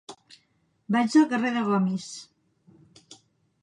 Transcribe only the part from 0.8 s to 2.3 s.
Vaig al carrer de Gomis.